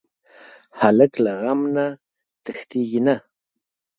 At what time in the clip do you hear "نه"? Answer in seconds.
1.75-1.85, 3.07-3.15